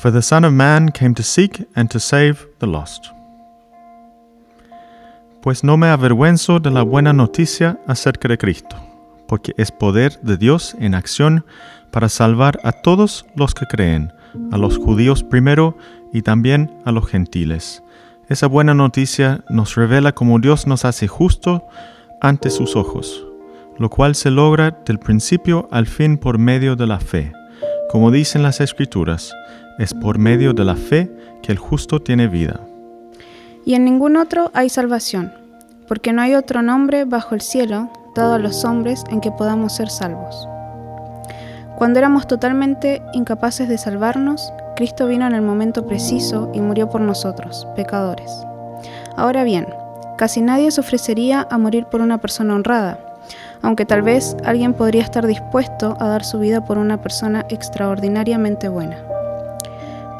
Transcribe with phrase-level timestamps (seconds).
[0.00, 3.08] For the Son of Man came to seek and to save the lost.
[5.42, 8.76] Pues no me avergüenzo de la buena noticia acerca de Cristo,
[9.28, 11.44] porque es poder de Dios en acción
[11.90, 14.10] para salvar a todos los que creen,
[14.50, 15.76] a los judíos primero
[16.14, 17.82] y también a los gentiles.
[18.30, 21.68] Esa buena noticia nos revela cómo Dios nos hace justo
[22.22, 23.26] ante sus ojos,
[23.78, 27.34] lo cual se logra del principio al fin por medio de la fe.
[27.90, 29.34] Como dicen las Escrituras,
[29.78, 31.10] es por medio de la fe
[31.42, 32.60] que el justo tiene vida.
[33.64, 35.32] Y en ningún otro hay salvación,
[35.88, 39.74] porque no hay otro nombre bajo el cielo dado a los hombres en que podamos
[39.74, 40.48] ser salvos.
[41.76, 47.00] Cuando éramos totalmente incapaces de salvarnos, Cristo vino en el momento preciso y murió por
[47.00, 48.30] nosotros, pecadores.
[49.16, 49.66] Ahora bien,
[50.18, 52.98] casi nadie se ofrecería a morir por una persona honrada,
[53.62, 58.68] aunque tal vez alguien podría estar dispuesto a dar su vida por una persona extraordinariamente
[58.68, 58.96] buena.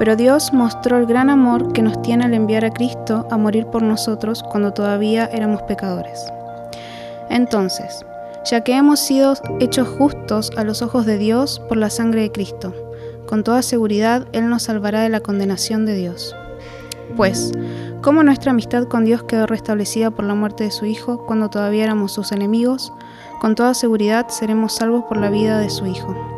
[0.00, 3.66] Pero Dios mostró el gran amor que nos tiene al enviar a Cristo a morir
[3.66, 6.24] por nosotros cuando todavía éramos pecadores.
[7.28, 8.06] Entonces,
[8.50, 12.32] ya que hemos sido hechos justos a los ojos de Dios por la sangre de
[12.32, 12.72] Cristo,
[13.28, 16.34] con toda seguridad Él nos salvará de la condenación de Dios.
[17.14, 17.52] Pues,
[18.00, 21.84] ¿cómo nuestra amistad con Dios quedó restablecida por la muerte de su Hijo cuando todavía
[21.84, 22.90] éramos sus enemigos?
[23.38, 26.29] Con toda seguridad seremos salvos por la vida de su Hijo.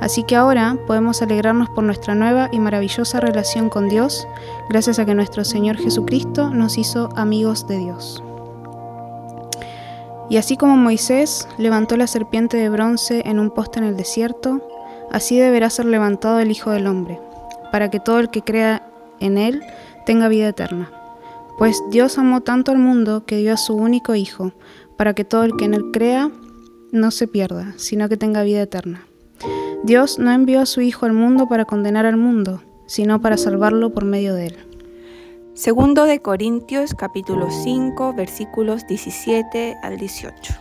[0.00, 4.26] Así que ahora podemos alegrarnos por nuestra nueva y maravillosa relación con Dios,
[4.70, 8.22] gracias a que nuestro Señor Jesucristo nos hizo amigos de Dios.
[10.30, 14.66] Y así como Moisés levantó la serpiente de bronce en un poste en el desierto,
[15.10, 17.20] así deberá ser levantado el Hijo del Hombre,
[17.70, 18.86] para que todo el que crea
[19.18, 19.62] en él
[20.06, 20.90] tenga vida eterna.
[21.58, 24.52] Pues Dios amó tanto al mundo que dio a su único Hijo,
[24.96, 26.30] para que todo el que en él crea
[26.90, 29.09] no se pierda, sino que tenga vida eterna.
[29.83, 33.91] Dios no envió a su Hijo al mundo para condenar al mundo, sino para salvarlo
[33.93, 34.57] por medio de él.
[35.53, 40.53] Segundo de Corintios capítulo 5 versículos 17 al 18.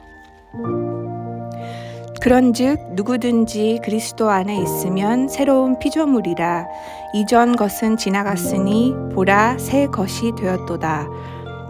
[2.20, 6.66] 그런즉 누구든지 그리스도 안에 있으면 새로운 피조물이라
[7.12, 11.06] 이전 것은 지나갔으니 보라 새 것이 되었도다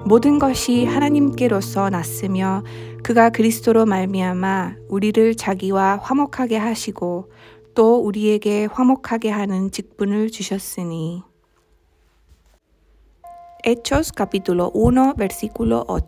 [0.09, 2.63] 모든 것이 하나님께로서 났으며
[3.03, 7.31] 그가 그리스도로 말미암아 우리를 자기와 화목하게 하시고
[7.75, 11.21] 또 우리에게 화목하게 하는 직분을 주셨으니.
[13.63, 16.01] Hechos capítulo 1 versículo 8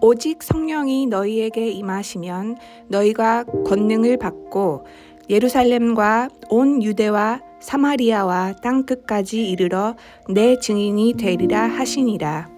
[0.00, 4.86] 오직 성령이 너희에게 임하시면 너희가 권능을 받고
[5.28, 9.95] 예루살렘과 온 유대와 사마리아와 땅 끝까지 이르러
[10.29, 12.49] 내 증인이 되리라 하시니라.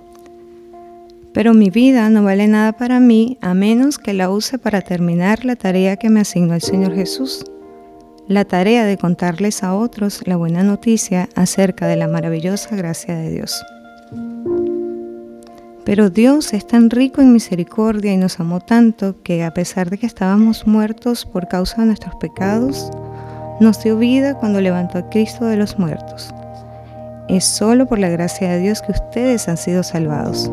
[1.33, 5.45] Pero mi vida no vale nada para mí a menos que la use para terminar
[5.45, 7.43] la tarea que me asignó el Señor Jesús,
[8.27, 13.31] la tarea de contarles a otros la buena noticia acerca de la maravillosa gracia de
[13.31, 13.63] Dios.
[15.85, 19.97] Pero Dios es tan rico en misericordia y nos amó tanto que a pesar de
[19.97, 22.89] que estábamos muertos por causa de nuestros pecados,
[23.60, 26.34] nos dio vida cuando levantó a Cristo de los muertos.
[27.28, 30.50] Es solo por la gracia de Dios que ustedes han sido salvados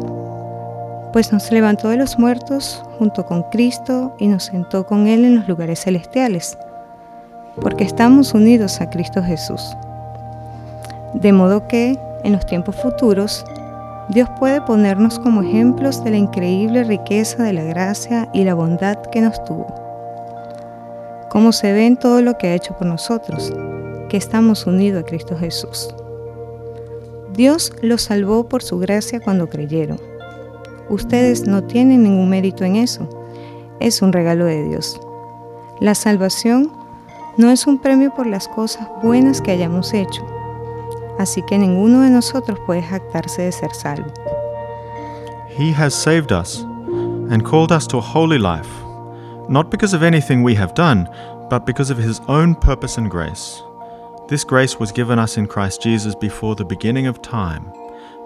[1.16, 5.38] pues nos levantó de los muertos junto con Cristo y nos sentó con Él en
[5.38, 6.58] los lugares celestiales,
[7.62, 9.78] porque estamos unidos a Cristo Jesús.
[11.14, 13.46] De modo que, en los tiempos futuros,
[14.10, 18.98] Dios puede ponernos como ejemplos de la increíble riqueza de la gracia y la bondad
[19.10, 19.85] que nos tuvo.
[21.36, 23.52] Como se ve en todo lo que ha hecho por nosotros,
[24.08, 25.94] que estamos unidos a Cristo Jesús.
[27.34, 30.00] Dios los salvó por su gracia cuando creyeron
[30.88, 33.10] Ustedes no tienen ningún mérito en eso.
[33.82, 34.98] Es un regalo de Dios.
[35.82, 36.72] La salvación
[37.36, 40.26] no es un premio por las cosas buenas que hayamos hecho.
[41.20, 44.08] Así que ninguno de nosotros puede jactarse de ser salvo.
[45.60, 46.66] He has saved us
[47.30, 48.70] and called us to a holy life,
[49.50, 51.08] not because of anything we have done,
[51.50, 53.62] but because of his own purpose and grace.
[54.28, 57.72] This grace was given us in Christ Jesus before the beginning of time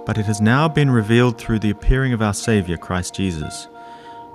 [0.10, 3.68] but it has now been revealed through the appearing of our Saviour, Christ Jesus,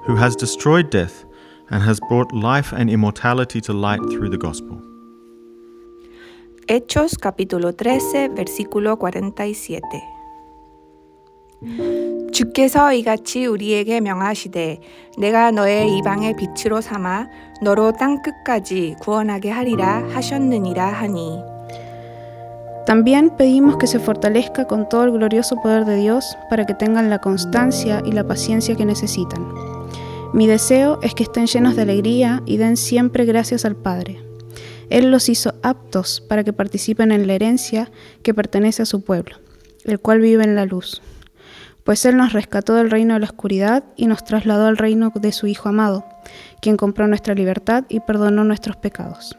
[0.05, 1.25] who has destroyed death
[1.69, 4.81] and has brought life and immortality to light through the gospel.
[6.69, 10.14] Hechos capítulo 13 versículo 47
[12.32, 14.80] 주께서 이같이 우리에게 명하시되
[15.18, 17.28] 내가 너의 이방의 빛으로 삼아
[17.62, 21.42] 너로 땅 끝까지 구원하게 하리라 하셨느니라 하니
[22.86, 27.12] También pedimos que se fortalezca con todo el glorioso poder de Dios para que tengan
[27.12, 29.48] la constancia y la paciencia que necesitan.
[30.34, 34.24] Mi deseo es que estén llenos de alegría y den siempre gracias al Padre.
[34.90, 37.92] Él los hizo aptos para que participen en la herencia
[38.24, 39.36] que pertenece a su pueblo,
[39.86, 41.04] el cual vive en la luz.
[41.85, 45.33] Pues Él nos rescató del reino de la oscuridad y nos trasladó al reino de
[45.33, 46.05] su Hijo amado,
[46.61, 49.37] quien compró nuestra libertad y perdonó nuestros pecados.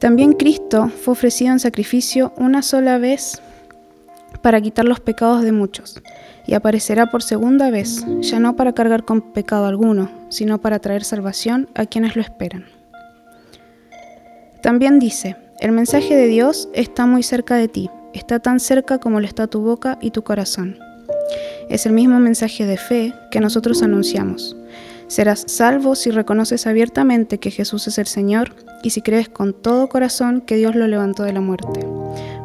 [0.00, 3.40] También Cristo fue ofrecido en sacrificio una sola vez
[4.42, 6.00] para quitar los pecados de muchos,
[6.46, 11.04] y aparecerá por segunda vez, ya no para cargar con pecado alguno, sino para traer
[11.04, 12.64] salvación a quienes lo esperan.
[14.62, 19.20] También dice, el mensaje de Dios está muy cerca de ti, está tan cerca como
[19.20, 20.78] lo está tu boca y tu corazón.
[21.68, 24.56] Es el mismo mensaje de fe que nosotros anunciamos.
[25.06, 29.88] Serás salvo si reconoces abiertamente que Jesús es el Señor y si crees con todo
[29.88, 31.86] corazón que Dios lo levantó de la muerte.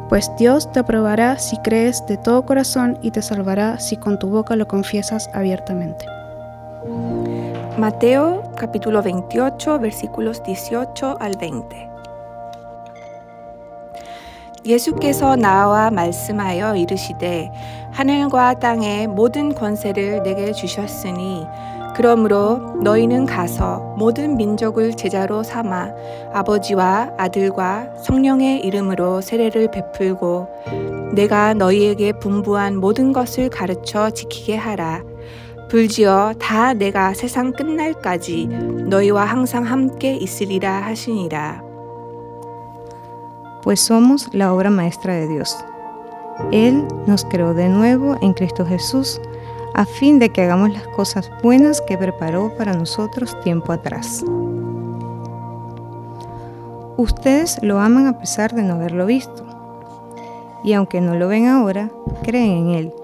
[0.08, 4.28] Pues Dios te aprobará si crees de todo corazón y te salvará si con tu
[4.28, 6.06] boca lo confiesas abiertamente.
[7.78, 11.95] Mateo capítulo 28 versículos 18 al 20.
[14.66, 17.50] 예수께서 나와 말씀하여 이르시되
[17.92, 21.46] 하늘과 땅의 모든 권세를 내게 주셨으니
[21.94, 25.92] 그러므로 너희는 가서 모든 민족을 제자로 삼아
[26.34, 35.02] 아버지와 아들과 성령의 이름으로 세례를 베풀고 내가 너희에게 분부한 모든 것을 가르쳐 지키게 하라.
[35.70, 38.46] 불지어 다 내가 세상 끝날까지
[38.90, 41.65] 너희와 항상 함께 있으리라 하시니라.
[43.66, 45.56] Pues somos la obra maestra de Dios.
[46.52, 49.20] Él nos creó de nuevo en Cristo Jesús
[49.74, 54.24] a fin de que hagamos las cosas buenas que preparó para nosotros tiempo atrás.
[56.96, 59.44] Ustedes lo aman a pesar de no haberlo visto,
[60.62, 61.90] y aunque no lo ven ahora,
[62.22, 62.94] creen en Él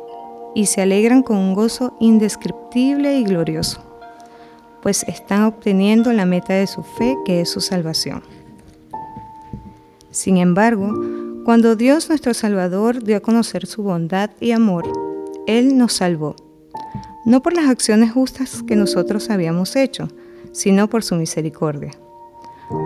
[0.55, 3.81] y se alegran con un gozo indescriptible y glorioso,
[4.81, 8.23] pues están obteniendo la meta de su fe que es su salvación.
[10.12, 10.94] Sin embargo,
[11.44, 14.85] cuando Dios nuestro Salvador dio a conocer su bondad y amor,
[15.49, 16.37] Él nos salvó
[17.25, 20.09] no por las acciones justas que nosotros habíamos hecho,
[20.53, 21.93] sino por su misericordia.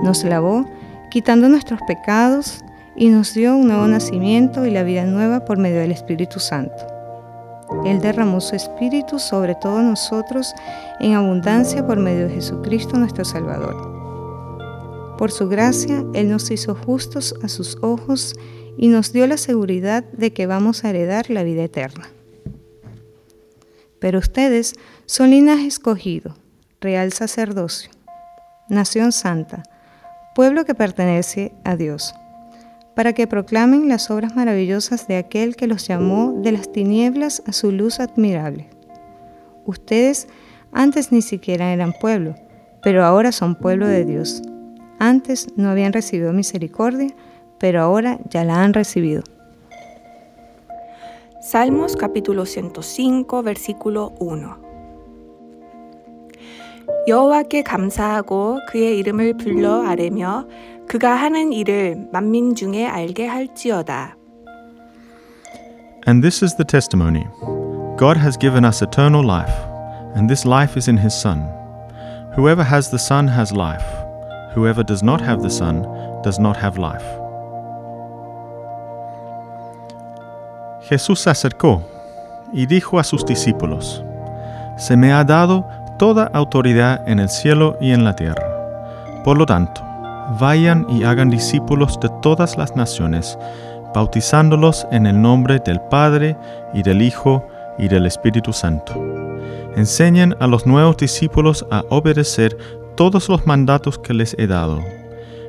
[0.02, 0.66] Nos lavó,
[1.10, 2.62] quitando nuestros pecados,
[2.98, 6.86] y nos dio un nuevo nacimiento y la vida nueva por medio del Espíritu Santo.
[7.84, 10.54] Él derramó su Espíritu sobre todos nosotros
[10.98, 13.95] en abundancia por medio de Jesucristo nuestro Salvador.
[15.18, 18.34] Por su gracia, Él nos hizo justos a sus ojos
[18.76, 22.08] y nos dio la seguridad de que vamos a heredar la vida eterna.
[23.98, 24.74] Pero ustedes
[25.06, 26.36] son linaje escogido,
[26.82, 27.90] real sacerdocio,
[28.68, 29.62] nación santa,
[30.34, 32.14] pueblo que pertenece a Dios,
[32.94, 37.52] para que proclamen las obras maravillosas de aquel que los llamó de las tinieblas a
[37.52, 38.68] su luz admirable.
[39.64, 40.28] Ustedes
[40.72, 42.34] antes ni siquiera eran pueblo,
[42.82, 44.42] pero ahora son pueblo de Dios.
[44.99, 47.09] Antes no habían recibido misericordia,
[47.59, 49.23] pero ahora ya la han recibido.
[51.41, 54.71] Salmos capítulo 105 versículo 1
[57.07, 60.47] 여호와께 감사하고 그의 이름을 불러 아뢰며
[60.87, 64.17] 그가 하는 일을 만민 중에 알게 할지어다.
[66.07, 67.25] And this is the testimony
[67.97, 69.53] God has given us eternal life,
[70.15, 71.47] and this life is in His Son.
[72.35, 73.85] Whoever has the Son has life.
[74.56, 75.82] Whoever does not have the Son
[76.22, 77.04] does not have life.
[80.88, 81.82] Jesús se acercó
[82.54, 84.02] y dijo a sus discípulos,
[84.78, 85.66] Se me ha dado
[85.98, 88.42] toda autoridad en el cielo y en la tierra.
[89.24, 89.82] Por lo tanto,
[90.40, 93.38] vayan y hagan discípulos de todas las naciones,
[93.94, 96.34] bautizándolos en el nombre del Padre
[96.72, 97.46] y del Hijo
[97.78, 98.94] y del Espíritu Santo.
[99.76, 102.56] Enseñen a los nuevos discípulos a obedecer
[102.96, 104.82] todos los mandatos que les he dado,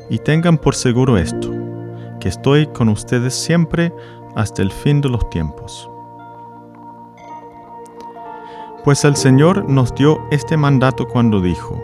[0.09, 1.51] y tengan por seguro esto,
[2.19, 3.93] que estoy con ustedes siempre
[4.35, 5.89] hasta el fin de los tiempos.
[8.83, 11.81] Pues el Señor nos dio este mandato cuando dijo,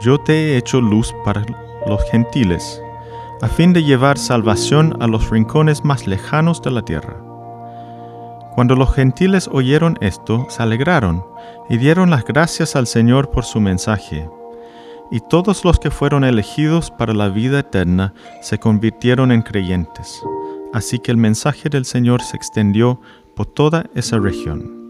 [0.00, 1.44] Yo te he hecho luz para
[1.86, 2.82] los gentiles,
[3.42, 7.16] a fin de llevar salvación a los rincones más lejanos de la tierra.
[8.54, 11.24] Cuando los gentiles oyeron esto, se alegraron
[11.68, 14.28] y dieron las gracias al Señor por su mensaje.
[15.14, 20.20] Y todos los que fueron elegidos para la vida eterna se convirtieron en creyentes
[20.74, 23.00] así que el mensaje del Señor se extendió
[23.36, 24.82] por toda esa región.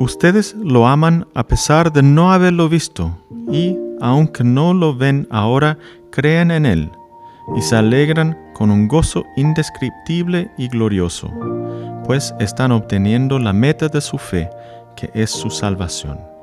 [0.00, 3.16] Ustedes lo aman a pesar de no haberlo visto
[3.50, 5.78] y, aunque no lo ven ahora,
[6.10, 6.90] creen en Él
[7.56, 11.30] y se alegran con un gozo indescriptible y glorioso,
[12.04, 14.50] pues están obteniendo la meta de su fe,
[14.96, 16.35] que es su salvación.